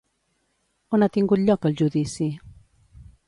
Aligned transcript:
On 0.97 1.05
ha 1.05 1.09
tingut 1.17 1.43
lloc 1.43 1.69
el 1.71 1.77
judici? 1.83 2.31